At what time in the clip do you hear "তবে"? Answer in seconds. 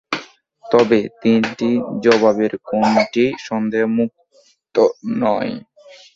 0.63-0.99